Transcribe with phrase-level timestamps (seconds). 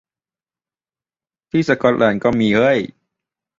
[1.51, 2.79] ที่สก๊อตแลนด์ก็มีเห้ย